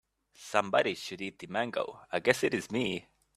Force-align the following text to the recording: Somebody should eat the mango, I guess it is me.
Somebody 0.33 0.95
should 0.95 1.21
eat 1.21 1.37
the 1.37 1.45
mango, 1.45 2.07
I 2.11 2.21
guess 2.21 2.43
it 2.43 2.55
is 2.55 2.71
me. 2.71 3.05